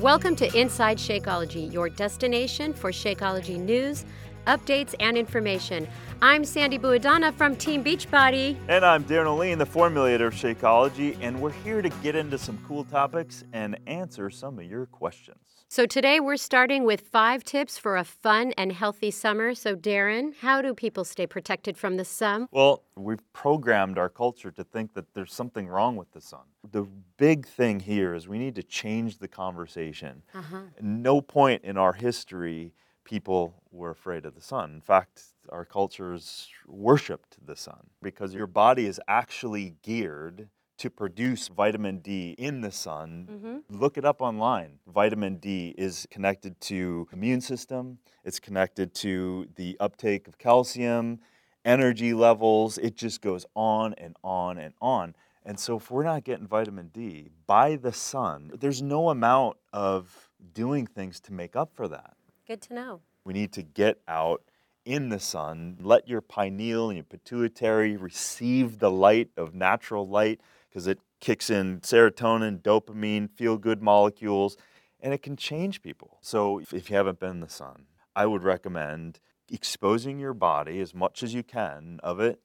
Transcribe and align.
Welcome 0.00 0.36
to 0.36 0.56
Inside 0.56 0.98
Shakeology, 0.98 1.72
your 1.72 1.88
destination 1.88 2.72
for 2.72 2.92
Shakeology 2.92 3.58
news, 3.58 4.04
updates, 4.48 4.94
and 4.98 5.16
information. 5.16 5.86
I'm 6.22 6.44
Sandy 6.44 6.78
Buadana 6.78 7.32
from 7.34 7.54
Team 7.54 7.84
Beachbody. 7.84 8.56
And 8.66 8.84
I'm 8.84 9.02
Darin 9.04 9.28
Olien, 9.28 9.58
the 9.58 9.66
formulator 9.66 10.26
of 10.28 10.34
Shakeology, 10.34 11.16
and 11.20 11.40
we're 11.40 11.52
here 11.52 11.82
to 11.82 11.90
get 12.02 12.16
into 12.16 12.38
some 12.38 12.58
cool 12.66 12.82
topics 12.84 13.44
and 13.52 13.78
answer 13.86 14.30
some 14.30 14.58
of 14.58 14.64
your 14.64 14.86
questions. 14.86 15.38
So 15.68 15.84
today 15.84 16.18
we're 16.18 16.38
starting 16.38 16.84
with 16.84 17.02
five 17.02 17.44
tips 17.44 17.76
for 17.76 17.98
a 17.98 18.04
fun 18.04 18.54
and 18.56 18.72
healthy 18.72 19.10
summer. 19.10 19.54
So, 19.54 19.74
Darin, 19.74 20.34
how 20.40 20.62
do 20.62 20.72
people 20.72 21.04
stay 21.04 21.26
protected 21.26 21.76
from 21.76 21.98
the 21.98 22.06
sun? 22.06 22.48
Well, 22.50 22.84
we've 22.96 23.20
programmed 23.34 23.98
our 23.98 24.08
culture 24.08 24.50
to 24.50 24.64
think 24.64 24.94
that 24.94 25.12
there's 25.12 25.34
something 25.34 25.68
wrong 25.68 25.96
with 25.96 26.10
the 26.12 26.22
sun. 26.22 26.40
The 26.72 26.86
big 27.18 27.46
thing 27.46 27.80
here 27.80 28.14
is 28.14 28.26
we 28.26 28.38
need 28.38 28.54
to 28.54 28.62
change 28.62 29.18
the 29.18 29.28
conversation. 29.28 30.22
Uh-huh. 30.34 30.62
No 30.80 31.20
point 31.20 31.64
in 31.64 31.76
our 31.76 31.92
history 31.92 32.72
people 33.08 33.54
were 33.72 33.90
afraid 33.90 34.26
of 34.26 34.34
the 34.34 34.40
sun. 34.40 34.70
In 34.74 34.82
fact, 34.82 35.22
our 35.48 35.64
cultures 35.64 36.48
worshipped 36.66 37.38
the 37.44 37.56
sun 37.56 37.86
because 38.02 38.34
your 38.34 38.46
body 38.46 38.84
is 38.84 39.00
actually 39.08 39.76
geared 39.82 40.50
to 40.76 40.90
produce 40.90 41.48
vitamin 41.48 42.00
D 42.00 42.36
in 42.38 42.60
the 42.60 42.70
sun. 42.70 43.26
Mm-hmm. 43.32 43.78
Look 43.80 43.96
it 43.96 44.04
up 44.04 44.20
online. 44.20 44.78
Vitamin 44.86 45.36
D 45.36 45.74
is 45.78 46.06
connected 46.10 46.60
to 46.60 47.08
immune 47.10 47.40
system, 47.40 47.98
it's 48.24 48.38
connected 48.38 48.94
to 48.96 49.48
the 49.56 49.74
uptake 49.80 50.28
of 50.28 50.36
calcium, 50.36 51.18
energy 51.64 52.12
levels. 52.12 52.76
It 52.76 52.94
just 52.94 53.22
goes 53.22 53.46
on 53.56 53.94
and 53.94 54.16
on 54.22 54.58
and 54.58 54.74
on. 54.82 55.16
And 55.46 55.58
so 55.58 55.78
if 55.78 55.90
we're 55.90 56.04
not 56.04 56.24
getting 56.24 56.46
vitamin 56.46 56.88
D 56.88 57.30
by 57.46 57.76
the 57.76 57.92
sun, 57.92 58.50
there's 58.60 58.82
no 58.82 59.08
amount 59.08 59.56
of 59.72 60.28
doing 60.52 60.86
things 60.86 61.20
to 61.20 61.32
make 61.32 61.56
up 61.56 61.70
for 61.74 61.88
that. 61.88 62.17
Good 62.48 62.62
to 62.62 62.74
know. 62.74 63.00
We 63.24 63.34
need 63.34 63.52
to 63.52 63.62
get 63.62 64.00
out 64.08 64.42
in 64.86 65.10
the 65.10 65.20
sun, 65.20 65.76
let 65.82 66.08
your 66.08 66.22
pineal 66.22 66.88
and 66.88 66.96
your 66.96 67.04
pituitary 67.04 67.94
receive 67.94 68.78
the 68.78 68.90
light 68.90 69.28
of 69.36 69.54
natural 69.54 70.08
light 70.08 70.40
because 70.66 70.86
it 70.86 70.98
kicks 71.20 71.50
in 71.50 71.80
serotonin, 71.80 72.62
dopamine, 72.62 73.28
feel 73.28 73.58
good 73.58 73.82
molecules, 73.82 74.56
and 74.98 75.12
it 75.12 75.22
can 75.22 75.36
change 75.36 75.82
people. 75.82 76.16
So 76.22 76.62
if 76.72 76.88
you 76.88 76.96
haven't 76.96 77.20
been 77.20 77.32
in 77.32 77.40
the 77.40 77.50
sun, 77.50 77.84
I 78.16 78.24
would 78.24 78.44
recommend 78.44 79.20
exposing 79.52 80.18
your 80.18 80.32
body 80.32 80.80
as 80.80 80.94
much 80.94 81.22
as 81.22 81.34
you 81.34 81.42
can 81.42 82.00
of 82.02 82.18
it, 82.18 82.40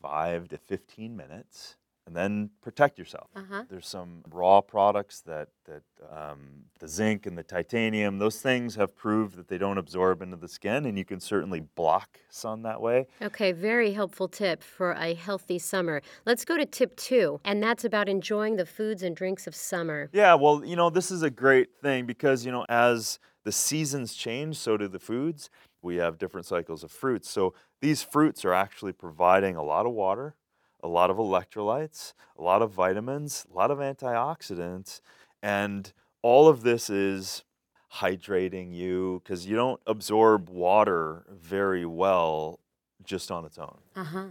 five 0.00 0.46
to 0.50 0.56
15 0.56 1.16
minutes 1.16 1.74
and 2.06 2.16
then 2.16 2.50
protect 2.60 2.98
yourself. 2.98 3.28
Uh-huh. 3.36 3.64
There's 3.68 3.86
some 3.86 4.22
raw 4.30 4.60
products 4.60 5.20
that 5.22 5.48
that 5.64 5.82
um, 6.10 6.64
the 6.80 6.88
zinc 6.88 7.26
and 7.26 7.38
the 7.38 7.42
titanium; 7.42 8.18
those 8.18 8.40
things 8.40 8.74
have 8.74 8.96
proved 8.96 9.36
that 9.36 9.48
they 9.48 9.58
don't 9.58 9.78
absorb 9.78 10.22
into 10.22 10.36
the 10.36 10.48
skin, 10.48 10.86
and 10.86 10.98
you 10.98 11.04
can 11.04 11.20
certainly 11.20 11.60
block 11.60 12.18
sun 12.28 12.62
that 12.62 12.80
way. 12.80 13.06
Okay, 13.20 13.52
very 13.52 13.92
helpful 13.92 14.28
tip 14.28 14.62
for 14.62 14.92
a 14.92 15.14
healthy 15.14 15.58
summer. 15.58 16.02
Let's 16.26 16.44
go 16.44 16.56
to 16.56 16.66
tip 16.66 16.96
two, 16.96 17.40
and 17.44 17.62
that's 17.62 17.84
about 17.84 18.08
enjoying 18.08 18.56
the 18.56 18.66
foods 18.66 19.02
and 19.02 19.14
drinks 19.14 19.46
of 19.46 19.54
summer. 19.54 20.10
Yeah, 20.12 20.34
well, 20.34 20.64
you 20.64 20.76
know, 20.76 20.90
this 20.90 21.10
is 21.10 21.22
a 21.22 21.30
great 21.30 21.68
thing 21.80 22.06
because 22.06 22.44
you 22.44 22.52
know 22.52 22.66
as 22.68 23.18
the 23.44 23.52
seasons 23.52 24.14
change, 24.14 24.56
so 24.56 24.76
do 24.76 24.88
the 24.88 24.98
foods. 24.98 25.50
We 25.82 25.96
have 25.96 26.18
different 26.18 26.46
cycles 26.46 26.84
of 26.84 26.92
fruits. 26.92 27.28
So 27.28 27.54
these 27.80 28.02
fruits 28.02 28.44
are 28.44 28.54
actually 28.54 28.92
providing 28.92 29.56
a 29.56 29.62
lot 29.64 29.84
of 29.84 29.92
water 29.92 30.36
a 30.82 30.88
lot 30.88 31.10
of 31.10 31.16
electrolytes, 31.16 32.12
a 32.38 32.42
lot 32.42 32.62
of 32.62 32.70
vitamins, 32.70 33.46
a 33.52 33.56
lot 33.56 33.70
of 33.70 33.78
antioxidants, 33.78 35.00
and 35.42 35.92
all 36.22 36.48
of 36.48 36.62
this 36.62 36.88
is 36.90 37.44
hydrating 37.94 38.74
you 38.74 39.20
because 39.22 39.46
you 39.46 39.54
don't 39.54 39.80
absorb 39.86 40.48
water 40.48 41.24
very 41.30 41.84
well 41.84 42.58
just 43.04 43.30
on 43.30 43.44
its 43.44 43.58
own. 43.58 43.78
Uh-huh. 43.94 44.24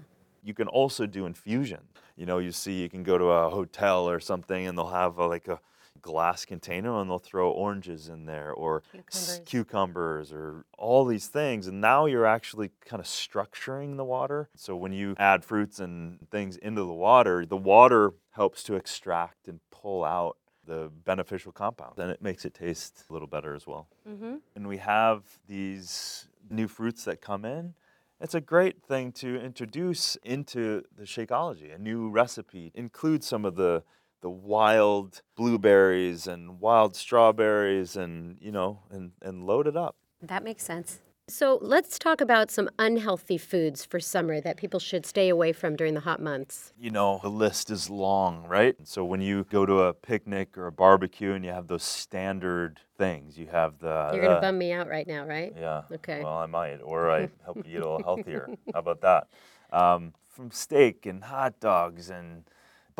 You 0.44 0.53
can 0.53 0.68
also 0.68 1.06
do 1.06 1.25
infusion. 1.25 1.81
You 2.16 2.25
know, 2.25 2.40
you 2.40 2.52
see, 2.52 2.81
you 2.81 2.90
can 2.90 3.04
go 3.04 3.18
to 3.18 3.25
a 3.25 3.50
hotel 3.50 4.09
or 4.09 4.20
something 4.20 4.66
and 4.66 4.78
they'll 4.78 4.88
have 4.88 5.18
a, 5.20 5.28
like 5.28 5.48
a 5.48 5.59
glass 6.02 6.46
container 6.46 7.00
and 7.00 7.09
they'll 7.09 7.19
throw 7.19 7.52
oranges 7.52 8.09
in 8.09 8.25
there 8.25 8.52
or 8.52 8.81
cucumbers. 8.91 9.41
cucumbers. 9.46 10.34
or 10.34 10.66
all 10.78 11.06
these 11.06 11.28
things. 11.28 11.68
And 11.68 11.81
now 11.81 12.06
you're 12.06 12.25
actually 12.25 12.72
kind 12.85 13.00
of 13.00 13.06
structuring 13.06 13.97
the 13.97 14.06
water. 14.06 14.50
So 14.56 14.75
when 14.75 14.94
you 14.94 15.16
add 15.18 15.46
fruits 15.46 15.80
and 15.80 16.30
things 16.30 16.57
into 16.57 16.84
the 16.84 16.94
water, 16.94 17.46
the 17.46 17.57
water 17.57 18.13
helps 18.31 18.63
to 18.63 18.75
extract 18.75 19.47
and 19.47 19.59
pull 19.69 20.03
out 20.03 20.38
the 20.66 20.91
beneficial 21.06 21.51
compounds 21.51 22.00
and 22.00 22.12
it 22.12 22.22
makes 22.22 22.46
it 22.46 22.53
taste 22.53 23.06
a 23.09 23.13
little 23.13 23.28
better 23.28 23.56
as 23.56 23.66
well. 23.66 23.88
Mm-hmm. 24.07 24.35
And 24.56 24.68
we 24.68 24.78
have 24.78 25.24
these 25.47 26.28
new 26.50 26.68
fruits 26.68 27.03
that 27.06 27.22
come 27.22 27.46
in. 27.46 27.74
It's 28.19 28.35
a 28.35 28.41
great 28.41 28.84
thing 28.84 29.12
to 29.13 29.41
introduce 29.41 30.16
into 30.18 30.84
the 30.96 31.06
Shakeology. 31.06 31.74
A 31.74 31.80
new 31.80 32.09
recipe 32.09 32.72
include 32.75 33.24
some 33.24 33.46
of 33.46 33.56
the 33.56 33.84
the 34.22 34.30
wild 34.30 35.22
blueberries 35.36 36.28
and 36.28 36.59
wild 36.59 36.96
strawberries 36.96 37.96
and 37.96 38.38
you 38.40 38.52
know 38.52 38.80
and 38.90 39.12
and 39.22 39.46
load 39.46 39.68
it 39.68 39.76
up 39.76 39.96
that 40.22 40.44
makes 40.44 40.64
sense 40.64 41.00
so 41.32 41.59
let's 41.62 41.98
talk 41.98 42.20
about 42.20 42.52
some 42.52 42.70
unhealthy 42.78 43.38
foods 43.38 43.86
for 43.86 44.02
summer 44.02 44.42
that 44.42 44.58
people 44.58 44.81
should 44.81 45.06
stay 45.06 45.30
away 45.30 45.54
from 45.54 45.78
during 45.78 45.94
the 45.94 46.02
hot 46.02 46.22
months. 46.22 46.74
You 46.78 46.92
know, 46.92 47.22
the 47.24 47.30
list 47.30 47.72
is 47.72 47.90
long, 47.90 48.46
right? 48.48 48.76
So 48.84 49.06
when 49.06 49.22
you 49.22 49.46
go 49.50 49.66
to 49.66 49.84
a 49.84 49.94
picnic 49.94 50.58
or 50.58 50.68
a 50.68 50.74
barbecue 50.74 51.31
and 51.31 51.46
you 51.46 51.52
have 51.52 51.68
those 51.68 51.84
standard 51.84 52.81
things, 52.98 53.38
you 53.38 53.48
have 53.48 53.80
the. 53.80 54.10
You're 54.12 54.22
going 54.22 54.36
to 54.36 54.42
bum 54.42 54.58
me 54.58 54.74
out 54.74 54.90
right 54.90 55.08
now, 55.08 55.26
right? 55.26 55.54
Yeah. 55.58 55.84
Okay. 55.94 56.22
Well, 56.22 56.38
I 56.38 56.48
might, 56.48 56.80
or 56.84 57.10
I 57.10 57.30
help 57.46 57.66
you 57.66 57.78
eat 57.78 57.81
a 57.81 57.90
little 57.90 58.04
healthier. 58.04 58.50
How 58.74 58.80
about 58.80 59.00
that? 59.02 59.28
Um, 59.72 60.14
from 60.28 60.52
steak 60.52 61.06
and 61.06 61.24
hot 61.24 61.62
dogs 61.62 62.10
and 62.10 62.44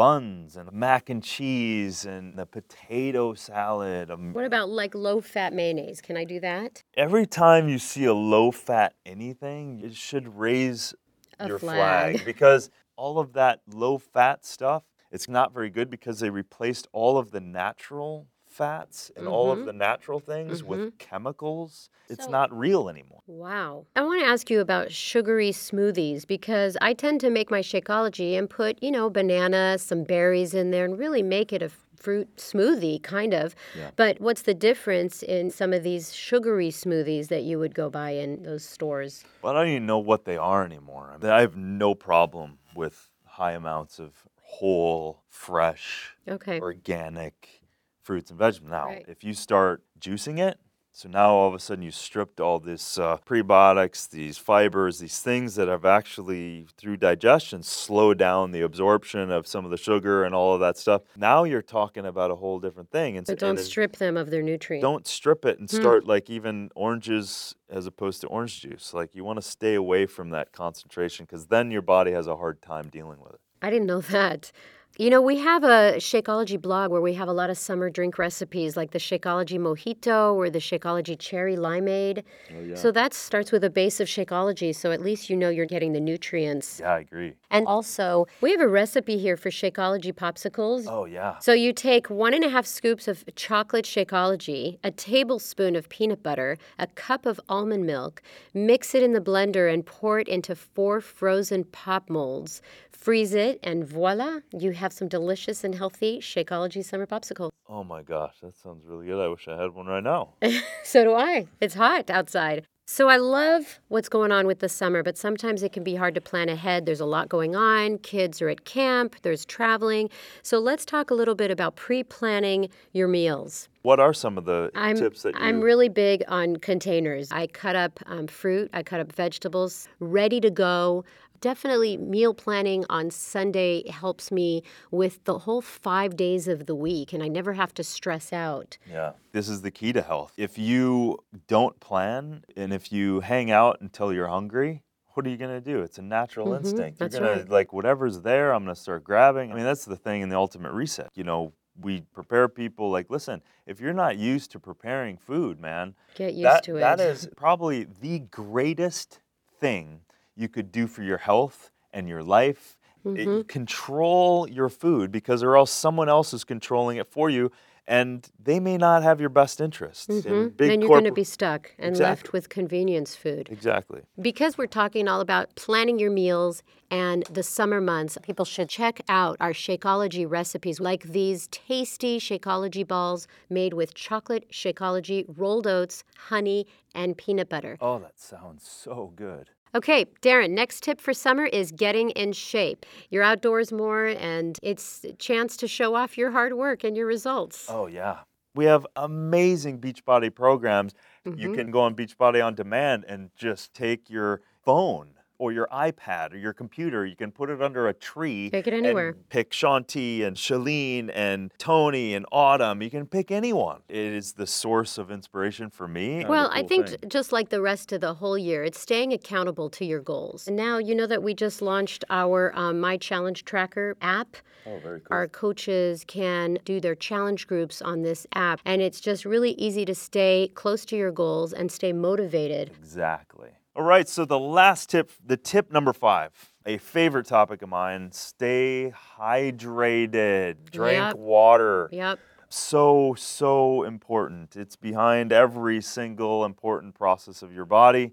buns 0.02 0.56
and 0.56 0.74
mac 0.74 1.12
and 1.12 1.24
cheese 1.24 2.06
and 2.06 2.36
the 2.36 2.48
potato 2.48 3.36
salad. 3.36 4.10
Um, 4.10 4.34
what 4.34 4.46
about 4.46 4.68
like 4.68 4.96
low 4.96 5.22
fat 5.22 5.54
mayonnaise? 5.54 6.02
Can 6.02 6.18
I 6.18 6.24
do 6.24 6.40
that? 6.40 6.82
Every 6.98 7.28
time 7.28 7.70
you 7.70 7.78
see 7.78 8.06
a 8.06 8.14
low 8.16 8.50
fat 8.50 8.96
anything, 9.06 9.80
it 9.80 9.94
should 9.94 10.40
raise 10.40 10.96
a 11.38 11.48
your 11.48 11.60
flag. 11.60 12.16
flag 12.16 12.26
because 12.26 12.72
all 12.96 13.20
of 13.20 13.34
that 13.34 13.62
low 13.72 14.00
fat 14.00 14.44
stuff, 14.44 14.82
it's 15.12 15.30
not 15.30 15.54
very 15.54 15.70
good 15.70 15.92
because 15.92 16.20
they 16.20 16.32
replaced 16.32 16.88
all 16.94 17.20
of 17.20 17.30
the 17.30 17.40
natural 17.40 18.26
fats 18.52 19.12
and 19.16 19.26
mm-hmm. 19.26 19.34
all 19.34 19.52
of 19.52 19.60
mm-hmm. 19.60 19.68
the 19.68 19.74
natural 19.74 20.20
things 20.20 20.60
mm-hmm. 20.60 20.70
with 20.70 20.98
chemicals. 20.98 21.90
It's 22.10 22.26
so, 22.26 22.32
not 22.32 22.52
real 22.56 22.90
anymore. 22.90 23.22
Wow. 23.28 23.86
I 23.96 24.02
want 24.04 24.22
to 24.22 24.28
ask 24.28 24.50
you 24.50 24.60
about 24.60 24.92
sugary 24.92 25.52
smoothies 25.52 26.28
because 26.28 26.78
I 26.82 26.94
tend 26.94 27.22
to 27.22 27.30
make 27.30 27.50
my 27.50 27.62
Shakeology 27.62 28.38
and 28.38 28.50
put, 28.50 28.82
you 28.84 28.92
know, 28.92 29.10
banana, 29.10 29.78
some 29.78 30.04
berries 30.04 30.54
in 30.54 30.72
there 30.72 30.86
and 30.86 31.00
really 31.00 31.24
make 31.24 31.54
it 31.54 31.62
a 31.62 31.72
fruit 31.96 32.36
smoothie, 32.36 33.02
kind 33.04 33.34
of. 33.34 33.56
Yeah. 33.78 33.92
But 33.96 34.20
what's 34.20 34.42
the 34.42 34.54
difference 34.54 35.24
in 35.24 35.52
some 35.52 35.72
of 35.72 35.84
these 35.84 36.14
sugary 36.14 36.70
smoothies 36.70 37.28
that 37.28 37.44
you 37.44 37.60
would 37.60 37.76
go 37.76 37.90
buy 37.90 38.12
in 38.12 38.44
those 38.44 38.66
stores? 38.66 39.24
Well, 39.42 39.56
I 39.56 39.60
don't 39.60 39.72
even 39.72 39.86
know 39.86 40.00
what 40.00 40.26
they 40.26 40.38
are 40.38 40.66
anymore. 40.66 41.12
I, 41.14 41.18
mean, 41.18 41.32
I 41.32 41.42
have 41.42 41.56
no 41.56 41.94
problem 41.96 42.58
with 42.76 43.10
high 43.26 43.54
amounts 43.54 44.00
of 44.00 44.14
whole, 44.42 45.24
fresh, 45.30 46.16
okay. 46.28 46.60
organic 46.60 47.62
fruits 48.04 48.30
and 48.30 48.40
vegetables. 48.40 48.72
Now, 48.72 48.88
right. 48.88 49.06
if 49.08 49.24
you 49.24 49.34
start 49.34 49.84
juicing 50.00 50.40
it, 50.40 50.60
so 50.94 51.08
now 51.08 51.30
all 51.30 51.48
of 51.48 51.54
a 51.54 51.60
sudden 51.60 51.84
you 51.84 51.92
stripped 51.92 52.42
all 52.42 52.60
this 52.60 53.00
uh, 53.00 53.18
prebiotics, 53.26 54.10
these 54.10 54.38
fibers, 54.38 55.00
these 55.00 55.20
things 55.20 55.56
that 55.56 55.70
have 55.70 55.86
actually, 55.86 56.68
through 56.78 56.98
digestion, 56.98 57.64
slowed 57.64 58.18
down 58.18 58.52
the 58.52 58.62
absorption 58.62 59.32
of 59.32 59.48
some 59.48 59.64
of 59.64 59.72
the 59.72 59.78
sugar 59.78 60.26
and 60.26 60.36
all 60.36 60.54
of 60.54 60.60
that 60.60 60.78
stuff. 60.78 61.04
Now 61.16 61.46
you're 61.46 61.62
talking 61.62 62.06
about 62.06 62.30
a 62.30 62.36
whole 62.36 62.60
different 62.60 62.92
thing. 62.92 63.16
And, 63.16 63.26
but 63.26 63.40
don't 63.40 63.52
and 63.52 63.60
strip 63.60 63.98
them 63.98 64.18
of 64.18 64.32
their 64.32 64.42
nutrients. 64.42 64.84
Don't 64.84 65.08
strip 65.08 65.46
it 65.46 65.60
and 65.60 65.70
hmm. 65.70 65.78
start 65.78 66.06
like 66.06 66.30
even 66.30 66.70
oranges 66.76 67.56
as 67.70 67.86
opposed 67.86 68.20
to 68.22 68.28
orange 68.28 68.60
juice. 68.62 68.94
Like 68.94 69.16
you 69.16 69.24
want 69.24 69.38
to 69.38 69.44
stay 69.44 69.76
away 69.76 70.08
from 70.08 70.32
that 70.32 70.52
concentration 70.52 71.26
because 71.26 71.48
then 71.48 71.72
your 71.72 71.82
body 71.82 72.12
has 72.12 72.28
a 72.28 72.36
hard 72.36 72.62
time 72.62 72.90
dealing 72.90 73.22
with 73.22 73.34
it. 73.34 73.40
I 73.62 73.70
didn't 73.70 73.88
know 73.88 74.02
that. 74.12 74.52
You 74.98 75.10
know, 75.10 75.22
we 75.22 75.38
have 75.38 75.64
a 75.64 75.96
Shakeology 75.98 76.62
blog 76.62 76.92
where 76.92 77.00
we 77.00 77.14
have 77.14 77.30
a 77.30 77.34
lot 77.34 77.50
of 77.50 77.58
summer 77.58 77.90
drink 77.90 78.18
recipes 78.18 78.76
like 78.76 78.92
the 78.92 79.00
Shakeology 79.00 79.58
Mojito 79.58 80.36
or 80.36 80.50
the 80.50 80.60
Shakeology 80.60 81.18
Cherry 81.18 81.56
Limeade. 81.56 82.24
Oh, 82.54 82.62
yeah. 82.62 82.76
So 82.76 82.92
that 82.92 83.14
starts 83.14 83.54
with 83.54 83.64
a 83.64 83.70
base 83.70 84.02
of 84.02 84.10
Shakeology, 84.10 84.76
so 84.76 84.92
at 84.92 85.02
least 85.02 85.30
you 85.30 85.38
know 85.38 85.50
you're 85.50 85.66
getting 85.66 85.94
the 85.94 86.02
nutrients. 86.02 86.82
Yeah, 86.82 86.92
I 86.92 87.00
agree. 87.00 87.34
And 87.50 87.68
also, 87.68 88.28
we 88.42 88.52
have 88.52 88.60
a 88.60 88.68
recipe 88.68 89.18
here 89.18 89.38
for 89.38 89.50
Shakeology 89.50 90.14
popsicles. 90.14 90.86
Oh, 90.88 91.06
yeah. 91.06 91.40
So 91.40 91.54
you 91.54 91.72
take 91.72 92.10
one 92.10 92.34
and 92.34 92.44
a 92.44 92.50
half 92.50 92.66
scoops 92.66 93.08
of 93.08 93.24
chocolate 93.36 93.86
Shakeology, 93.86 94.78
a 94.84 94.92
tablespoon 94.92 95.78
of 95.78 95.88
peanut 95.88 96.22
butter, 96.22 96.58
a 96.78 96.88
cup 96.88 97.26
of 97.26 97.40
almond 97.48 97.86
milk, 97.86 98.22
mix 98.54 98.94
it 98.94 99.04
in 99.04 99.14
the 99.14 99.22
blender 99.22 99.74
and 99.74 99.86
pour 99.86 100.20
it 100.20 100.28
into 100.28 100.54
four 100.54 101.00
frozen 101.00 101.64
pop 101.64 102.10
molds. 102.10 102.62
Freeze 102.92 103.34
it, 103.34 103.60
and 103.64 103.84
voila, 103.84 104.42
you 104.52 104.74
have 104.82 104.92
some 104.92 105.08
delicious 105.08 105.64
and 105.64 105.76
healthy 105.76 106.20
Shakeology 106.20 106.84
summer 106.84 107.06
popsicles. 107.06 107.52
Oh 107.70 107.84
my 107.84 108.02
gosh, 108.02 108.36
that 108.42 108.58
sounds 108.58 108.84
really 108.86 109.06
good. 109.06 109.24
I 109.24 109.28
wish 109.30 109.48
I 109.48 109.56
had 109.56 109.74
one 109.74 109.86
right 109.86 110.04
now. 110.04 110.34
so 110.84 111.04
do 111.06 111.14
I. 111.14 111.48
It's 111.62 111.76
hot 111.76 112.10
outside. 112.10 112.66
So 112.88 113.08
I 113.08 113.16
love 113.16 113.80
what's 113.88 114.10
going 114.10 114.34
on 114.34 114.48
with 114.48 114.60
the 114.60 114.68
summer, 114.68 115.02
but 115.02 115.18
sometimes 115.18 115.64
it 115.64 115.72
can 115.72 115.82
be 115.82 115.96
hard 115.96 116.14
to 116.16 116.20
plan 116.20 116.50
ahead. 116.50 116.86
There's 116.86 117.00
a 117.00 117.06
lot 117.06 117.30
going 117.30 117.56
on. 117.56 118.00
Kids 118.00 118.42
are 118.42 118.50
at 118.50 118.66
camp, 118.66 119.16
there's 119.22 119.46
traveling. 119.46 120.10
So 120.42 120.60
let's 120.60 120.84
talk 120.84 121.10
a 121.10 121.14
little 121.14 121.36
bit 121.36 121.52
about 121.52 121.78
pre 121.78 122.04
planning 122.04 122.68
your 122.92 123.08
meals. 123.08 123.70
What 123.84 124.02
are 124.02 124.14
some 124.14 124.38
of 124.38 124.44
the 124.44 124.72
I'm, 124.76 124.98
tips 124.98 125.22
that 125.22 125.36
you 125.36 125.40
I'm 125.42 125.62
really 125.62 125.88
big 125.88 126.26
on 126.28 126.58
containers. 126.58 127.32
I 127.32 127.48
cut 127.48 127.78
up 127.78 128.00
um, 128.08 128.28
fruit, 128.28 128.70
I 128.74 128.84
cut 128.84 129.00
up 129.00 129.14
vegetables, 129.14 129.88
ready 130.02 130.42
to 130.42 130.52
go 130.52 131.06
definitely 131.42 131.98
meal 131.98 132.34
planning 132.34 132.86
on 132.90 133.12
Sunday 133.12 133.90
helps 133.90 134.32
me 134.32 134.64
with 134.92 135.24
the 135.26 135.40
whole 135.40 135.62
five 135.62 136.16
days 136.16 136.48
of 136.48 136.68
the 136.68 136.76
week, 136.76 137.12
and 137.12 137.22
I 137.22 137.28
never 137.28 137.54
have 137.54 137.74
to 137.76 137.84
stress 137.84 138.32
out. 138.32 138.78
Yeah, 138.90 139.14
this 139.34 139.50
is 139.50 139.62
the 139.62 139.72
key 139.72 139.92
to 139.94 140.02
health. 140.02 140.34
If 140.38 140.58
you 140.58 141.18
don't 141.48 141.80
plan 141.80 142.46
and 142.56 142.72
if 142.72 142.92
you 142.92 143.20
hang 143.22 143.52
out 143.52 143.82
until 143.82 144.14
you're 144.14 144.28
hungry, 144.28 144.84
what 145.14 145.26
are 145.26 145.30
you 145.30 145.38
going 145.38 145.52
to 145.52 145.62
do? 145.62 145.82
It's 145.82 145.98
a 145.98 146.02
natural 146.02 146.48
Mhm, 146.48 146.58
instinct. 146.58 147.00
You're 147.02 147.10
going 147.10 147.24
right. 147.24 147.46
to, 147.46 147.52
like, 147.52 147.74
whatever's 147.74 148.22
there, 148.22 148.54
I'm 148.54 148.64
going 148.64 148.76
to 148.76 148.82
start 148.82 149.04
grabbing. 149.04 149.52
I 149.52 149.56
mean, 149.56 149.66
that's 149.66 149.84
the 149.86 149.98
thing 149.98 150.22
in 150.22 150.30
the 150.30 150.38
ultimate 150.38 150.72
reset. 150.72 151.10
You 151.16 151.24
know, 151.26 151.54
we 151.82 152.02
prepare 152.14 152.48
people 152.48 152.90
like, 152.90 153.10
listen, 153.10 153.42
if 153.66 153.82
you're 153.82 153.94
not 153.94 154.18
used 154.18 154.52
to 154.52 154.60
preparing 154.60 155.18
food, 155.18 155.60
man, 155.60 155.96
Get 156.16 156.34
used 156.34 156.44
that, 156.44 156.64
to 156.64 156.78
it. 156.78 156.80
that 156.82 157.00
is 157.00 157.28
probably 157.36 157.84
the 157.84 158.20
greatest 158.20 159.20
thing 159.60 160.02
you 160.36 160.48
could 160.48 160.72
do 160.72 160.88
for 160.88 161.04
your 161.04 161.18
health 161.18 161.72
and 161.94 162.08
your 162.08 162.24
life. 162.24 162.78
It- 163.04 163.28
Mhm. 163.28 163.48
control 163.48 164.48
your 164.48 164.70
food 164.70 165.12
because 165.12 165.42
or 165.42 165.56
else 165.58 165.72
someone 165.72 166.08
else 166.08 166.34
is 166.34 166.44
controlling 166.44 166.98
it 166.98 167.08
for 167.10 167.32
you 167.32 167.52
and 167.88 168.30
they 168.40 168.60
may 168.60 168.78
not 168.78 169.02
have 169.02 169.20
your 169.20 169.30
best 169.30 169.60
interests. 169.60 170.08
And 170.08 170.24
Mhm. 170.52 170.58
big 170.58 170.70
Then 170.70 170.82
you're 170.82 170.90
going 170.90 171.04
to 171.06 171.12
be 171.12 171.24
stuck 171.24 171.74
and 171.80 171.90
Exactly. 171.90 172.10
left 172.12 172.32
with 172.32 172.50
convenience 172.50 173.16
food. 173.16 173.50
Exactly. 173.50 174.04
Because 174.22 174.56
we're 174.56 174.68
talking 174.68 175.08
all 175.08 175.20
about 175.20 175.56
planning 175.56 175.98
your 175.98 176.12
meals 176.12 176.62
and 176.92 177.24
the 177.24 177.42
summer 177.42 177.82
months, 177.82 178.20
people 178.22 178.46
should 178.46 178.70
check 178.70 179.02
out 179.10 179.36
our 179.40 179.52
Shakeology 179.52 180.30
recipes 180.30 180.80
like 180.80 181.04
these 181.06 181.48
tasty 181.48 182.20
Shakeology 182.20 182.88
balls 182.88 183.28
made 183.50 183.74
with 183.74 183.96
chocolate 183.96 184.48
Shakeology, 184.52 185.26
rolled 185.28 185.66
oats, 185.66 186.04
honey, 186.30 186.68
and 186.94 187.18
peanut 187.18 187.50
butter. 187.50 187.78
Oh, 187.82 187.98
that 187.98 188.20
sounds 188.20 188.68
so 188.70 189.12
good. 189.16 189.50
Okay, 189.74 190.06
Darin, 190.22 190.54
next 190.54 190.84
tip 190.84 191.00
for 191.00 191.14
summer 191.14 191.46
is 191.46 191.72
getting 191.72 192.10
in 192.12 192.34
shape. 192.34 192.86
You're 193.10 193.24
outdoors 193.24 193.72
more 193.72 194.08
and 194.08 194.58
it's 194.62 195.04
a 195.06 195.14
chance 195.14 195.56
to 195.58 195.68
show 195.68 195.96
off 195.96 196.18
your 196.18 196.32
hard 196.32 196.54
work 196.54 196.84
and 196.84 196.98
your 196.98 197.06
results. 197.08 197.66
Oh 197.70 197.88
yeah. 197.88 198.20
We 198.54 198.66
have 198.66 198.86
amazing 198.98 199.80
Beachbody 199.80 200.34
programs. 200.36 200.94
You 201.34 201.48
Mhm. 201.50 201.54
can 201.54 201.72
go 201.72 201.80
on 201.82 201.96
Beachbody 201.96 202.46
on 202.46 202.54
demand 202.56 203.06
and 203.08 203.32
just 203.38 203.74
take 203.74 204.10
your 204.10 204.42
phone 204.66 205.14
or 205.42 205.52
your 205.52 205.68
iPad 205.74 206.34
or 206.34 206.38
your 206.38 206.54
computer. 206.54 207.04
You 207.04 207.16
can 207.16 207.32
put 207.32 207.50
it 207.50 207.64
under 207.64 207.88
a 207.88 207.94
tree. 207.96 208.52
Pick 208.52 208.68
it 208.68 208.74
and 208.76 208.86
anywhere. 208.86 209.16
pick 209.30 209.52
Shaun 209.52 209.84
T 209.84 210.22
and 210.24 210.38
Chalene 210.38 211.10
and 211.14 211.52
Tony 211.58 212.14
and 212.14 212.28
Autumn. 212.32 212.84
You 212.84 212.92
can 212.92 213.08
pick 213.08 213.32
anyone. 213.32 213.82
It 213.90 213.98
is 213.98 214.34
the 214.34 214.46
source 214.46 215.00
of 215.00 215.10
inspiration 215.10 215.72
for 215.72 215.88
me. 215.88 216.18
and 216.18 216.26
a 216.26 216.30
Well, 216.30 216.50
I 216.54 216.62
think 216.62 216.90
thing. 216.90 217.10
just 217.10 217.32
like 217.32 217.50
the 217.50 217.60
rest 217.60 217.92
of 217.92 218.02
the 218.02 218.14
whole 218.14 218.38
year, 218.38 218.64
it's 218.64 218.80
staying 218.80 219.14
accountable 219.14 219.68
to 219.72 219.84
your 219.84 220.00
goals. 220.00 220.48
And 220.48 220.56
now 220.56 220.78
you 220.78 220.94
know 220.94 221.08
that 221.08 221.24
we 221.24 221.34
just 221.34 221.60
launched 221.60 222.06
our 222.12 222.54
um, 222.56 222.80
My 222.80 222.98
Challenge 222.98 223.44
Tracker 223.44 223.98
app. 224.00 224.38
Oh, 224.68 224.78
very 224.78 225.00
cool. 225.00 225.08
Our 225.10 225.28
coaches 225.28 226.04
can 226.08 226.60
do 226.66 226.80
their 226.80 226.94
challenge 226.94 227.48
groups 227.48 227.82
on 227.82 228.04
this 228.04 228.28
app, 228.36 228.62
and 228.64 228.80
it's 228.80 229.02
just 229.02 229.26
really 229.26 229.54
easy 229.54 229.86
to 229.86 229.96
stay 229.96 230.52
close 230.54 230.86
to 230.86 230.96
your 230.96 231.12
goals 231.12 231.52
and 231.52 231.72
stay 231.72 231.94
motivated. 231.94 232.70
Exactly. 232.78 233.50
All 233.74 233.84
right, 233.84 234.08
so 234.08 234.26
the 234.26 234.38
last 234.38 234.90
tip, 234.90 235.12
the 235.26 235.38
tip 235.38 235.72
number 235.72 235.94
five, 235.94 236.32
a 236.66 236.78
favorite 236.78 237.26
topic 237.26 237.62
of 237.62 237.70
mine 237.70 238.12
stay 238.12 238.92
hydrated, 239.18 240.70
drink 240.72 240.98
Yep. 240.98 241.16
water. 241.16 241.88
Yep. 241.94 242.20
So, 242.50 243.16
so 243.18 243.84
important. 243.84 244.58
It's 244.58 244.76
behind 244.76 245.32
every 245.32 245.80
single 245.80 246.44
important 246.44 246.96
process 246.96 247.42
of 247.42 247.54
your 247.54 247.64
body. 247.64 248.12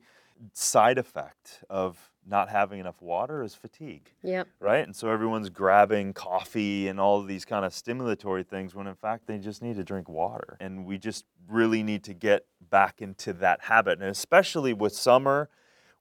Side 0.52 0.98
effect 0.98 1.64
of 1.68 2.12
not 2.26 2.48
having 2.48 2.78
enough 2.78 3.00
water 3.00 3.42
is 3.42 3.54
fatigue 3.54 4.12
Yep. 4.22 4.48
right? 4.60 4.84
And 4.84 4.94
so 4.94 5.08
everyone's 5.08 5.48
grabbing 5.48 6.12
coffee 6.12 6.86
and 6.88 7.00
all 7.00 7.22
these 7.22 7.44
kind 7.46 7.64
of 7.64 7.72
stimulatory 7.72 8.46
things 8.46 8.74
when 8.74 8.86
in 8.86 8.94
fact 8.94 9.26
they 9.26 9.38
just 9.38 9.62
need 9.62 9.76
to 9.76 9.84
drink 9.84 10.08
water. 10.08 10.56
And 10.60 10.84
we 10.84 10.98
just 10.98 11.24
really 11.48 11.82
need 11.82 12.04
to 12.04 12.12
get 12.14 12.44
back 12.70 13.00
into 13.00 13.32
that 13.34 13.62
habit. 13.62 14.00
And 14.00 14.10
especially 14.10 14.72
with 14.74 14.92
summer, 14.94 15.48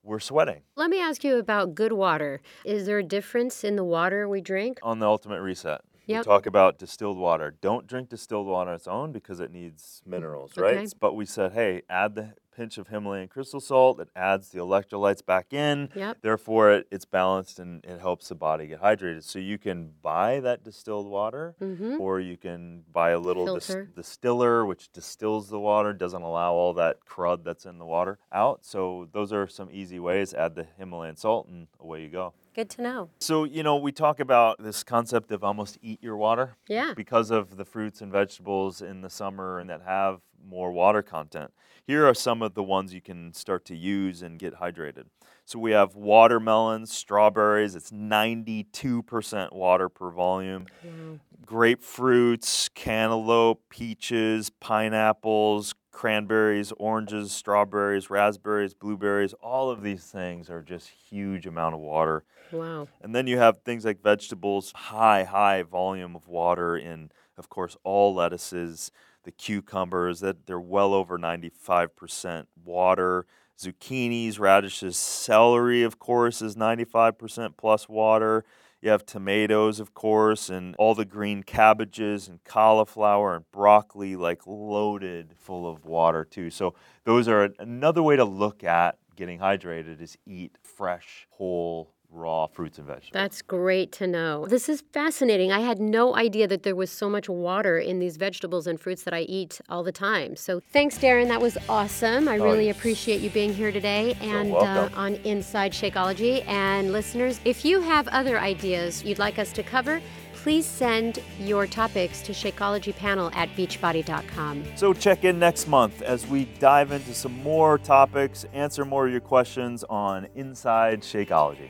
we're 0.03 0.19
sweating 0.19 0.61
Let 0.75 0.89
me 0.89 0.99
ask 1.01 1.23
you 1.23 1.37
about 1.37 1.75
good 1.75 1.93
water. 1.93 2.41
Is 2.65 2.85
there 2.85 2.99
a 2.99 3.03
difference 3.03 3.63
in 3.63 3.75
the 3.75 3.83
water 3.83 4.27
we 4.27 4.41
drink? 4.41 4.79
on 4.83 4.99
the 4.99 5.05
ultimate 5.07 5.41
reset. 5.41 5.81
We 6.07 6.21
talk 6.21 6.45
about 6.45 6.77
distilled 6.77 7.17
water. 7.17 7.53
Don't 7.59 7.85
drink 7.85 8.07
distilled 8.09 8.47
water 8.47 8.69
on 8.69 8.75
its 8.75 8.87
own 8.87 9.11
because 9.11 9.41
it 9.41 9.51
needs 9.51 10.01
minerals, 10.05 10.57
right? 10.57 10.87
But 10.99 11.15
we 11.15 11.25
said, 11.25 11.51
hey, 11.51 11.81
add 11.89 12.15
the 12.15 12.33
pinch 12.57 12.77
of 12.79 12.87
Himalayan 12.87 13.27
crystal 13.27 13.59
salt. 13.61 13.99
It 13.99 14.09
adds 14.15 14.49
the 14.49 14.59
electrolytes 14.59 15.23
back 15.25 15.53
in. 15.53 15.89
Yep. 15.95 16.17
Therefore, 16.21 16.71
it, 16.71 16.87
it's 16.91 17.05
balanced 17.05 17.59
and 17.59 17.85
it 17.85 17.99
helps 18.01 18.27
the 18.29 18.35
body 18.35 18.67
get 18.67 18.81
hydrated. 18.81 19.23
So 19.23 19.37
you 19.39 19.57
can 19.59 19.91
buy 20.01 20.39
that 20.41 20.63
distilled 20.63 21.07
water, 21.07 21.55
Mm-hmm. 21.61 22.01
or 22.01 22.19
you 22.19 22.35
can 22.37 22.83
buy 22.91 23.11
a 23.11 23.19
little 23.19 23.53
dis- 23.55 23.75
distiller, 23.95 24.65
which 24.65 24.91
distills 24.91 25.49
the 25.49 25.59
water, 25.59 25.93
doesn't 25.93 26.21
allow 26.21 26.53
all 26.53 26.73
that 26.73 26.97
crud 27.07 27.43
that's 27.43 27.65
in 27.65 27.77
the 27.77 27.85
water 27.85 28.17
out. 28.33 28.65
So 28.65 29.07
those 29.13 29.31
are 29.31 29.47
some 29.47 29.69
easy 29.71 29.99
ways. 29.99 30.33
Add 30.33 30.55
the 30.55 30.65
Himalayan 30.77 31.15
salt, 31.15 31.47
and 31.47 31.67
away 31.79 32.01
you 32.03 32.09
go. 32.09 32.33
Good 32.57 32.71
to 32.71 32.81
know. 32.81 33.09
So, 33.19 33.43
you 33.43 33.61
know, 33.61 33.75
we 33.75 33.91
talk 33.91 34.19
about 34.19 34.57
this 34.63 34.83
concept 34.83 35.31
of 35.31 35.43
almost 35.43 35.77
eat 35.83 36.01
your 36.01 36.17
water 36.17 36.55
Yeah. 36.67 36.93
because 36.95 37.29
of 37.29 37.55
the 37.55 37.65
fruits 37.65 38.01
and 38.01 38.11
vegetables 38.11 38.81
in 38.81 39.01
the 39.01 39.11
summer 39.11 39.59
and 39.59 39.69
that 39.69 39.83
have 39.83 40.21
more 40.43 40.71
water 40.71 41.03
content. 41.03 41.53
Here 41.85 42.07
are 42.07 42.15
some 42.15 42.41
of 42.41 42.55
the 42.55 42.63
ones 42.63 42.95
you 42.95 43.01
can 43.01 43.31
start 43.33 43.63
to 43.65 43.75
use 43.75 44.23
and 44.23 44.39
get 44.39 44.55
hydrated. 44.55 45.03
So 45.45 45.59
we 45.59 45.69
have 45.73 45.95
watermelons, 45.95 46.91
strawberries, 46.91 47.75
it's 47.75 47.91
92% 47.91 49.53
water 49.53 49.87
per 49.87 50.09
volume. 50.09 50.65
Wow. 50.83 51.19
Grapefruits, 51.45 52.73
cantaloupe, 52.73 53.69
peaches, 53.69 54.49
pineapples, 54.49 55.75
cranberries, 55.97 56.71
oranges, 56.77 57.31
strawberries, 57.31 58.11
raspberries, 58.11 58.75
blueberries, 58.75 59.33
all 59.41 59.71
of 59.71 59.81
these 59.81 60.03
things 60.03 60.47
are 60.47 60.61
just 60.61 60.89
huge 60.89 61.47
amount 61.47 61.73
of 61.73 61.81
water. 61.81 62.23
Wow. 62.51 62.87
And 63.01 63.15
then 63.15 63.25
you 63.25 63.39
have 63.39 63.61
things 63.61 63.83
like 63.83 64.03
vegetables, 64.03 64.71
high, 64.75 65.23
high 65.23 65.63
volume 65.63 66.15
of 66.15 66.27
water 66.27 66.77
in, 66.77 67.09
of 67.35 67.49
course, 67.49 67.75
all 67.83 68.13
lettuces, 68.13 68.91
the 69.23 69.31
cucumbers, 69.31 70.19
that 70.19 70.45
they're 70.45 70.59
well 70.59 70.93
over 70.93 71.17
95% 71.17 72.45
water. 72.63 73.25
Zucchinis, 73.57 74.39
radishes, 74.39 74.97
celery, 74.97 75.81
of 75.81 75.97
course, 75.97 76.43
is 76.43 76.55
95% 76.55 77.57
plus 77.57 77.89
water. 77.89 78.45
You 78.79 78.91
have 78.91 79.05
tomatoes, 79.05 79.79
of 79.79 79.93
course, 79.95 80.49
and 80.49 80.75
all 80.77 80.93
the 80.93 81.05
green 81.05 81.41
cabbages 81.41 82.27
and 82.27 82.43
cauliflower 82.43 83.35
and 83.35 83.51
broccoli, 83.51 84.15
like 84.15 84.45
loaded 84.45 85.33
full 85.35 85.67
of 85.67 85.85
water, 85.85 86.23
too. 86.23 86.51
So, 86.51 86.75
those 87.03 87.27
are 87.27 87.49
another 87.57 88.03
way 88.03 88.15
to 88.15 88.25
look 88.25 88.63
at 88.63 88.99
getting 89.15 89.39
hydrated 89.39 89.99
is 89.99 90.15
eat 90.27 90.57
fresh, 90.61 91.27
whole, 91.31 91.91
raw 92.09 92.47
fruits 92.47 92.77
and 92.77 92.87
vegetables. 92.87 93.11
That's 93.13 93.41
great 93.41 93.91
to 93.93 94.07
know. 94.07 94.45
This 94.47 94.69
is 94.69 94.81
fascinating. 94.93 95.51
I 95.51 95.59
had 95.59 95.79
no 95.79 96.15
idea 96.15 96.47
that 96.47 96.63
there 96.63 96.75
was 96.75 96.89
so 96.89 97.09
much 97.09 97.27
water 97.29 97.77
in 97.77 97.99
these 97.99 98.17
vegetables 98.17 98.65
and 98.65 98.79
fruits 98.79 99.03
that 99.03 99.13
I 99.13 99.21
eat 99.21 99.59
all 99.69 99.83
the 99.83 99.91
time. 99.91 100.35
So 100.35 100.61
thanks, 100.71 100.97
Darin. 100.97 101.27
That 101.27 101.41
was 101.41 101.57
awesome. 101.69 102.27
I 102.27 102.37
Oh, 102.37 102.43
really 102.43 102.69
appreciate 102.69 103.21
you 103.21 103.29
being 103.29 103.53
here 103.53 103.71
today 103.71 104.15
and 104.21 104.53
uh, 104.53 104.89
on 104.95 105.15
Inside 105.25 105.73
Shakeology. 105.73 106.47
And 106.47 106.91
listeners, 106.91 107.39
if 107.45 107.65
you 107.65 107.81
have 107.81 108.07
other 108.07 108.39
ideas 108.39 109.03
you'd 109.03 109.19
like 109.19 109.37
us 109.37 109.51
to 109.53 109.63
cover, 109.63 110.01
please 110.33 110.65
send 110.65 111.19
your 111.39 111.67
topics 111.67 112.21
to 112.21 112.31
Shakeologypanel 112.31 113.35
at 113.35 113.49
beachbody.com. 113.55 114.63
So 114.75 114.93
check 114.93 115.25
in 115.25 115.39
next 115.39 115.67
month 115.67 116.01
as 116.01 116.25
we 116.25 116.45
dive 116.59 116.91
into 116.93 117.13
some 117.13 117.33
more 117.43 117.77
topics, 117.77 118.45
answer 118.53 118.85
more 118.85 119.05
of 119.07 119.11
your 119.11 119.19
questions 119.21 119.83
on 119.89 120.27
Inside 120.35 121.01
Shakeology. 121.01 121.69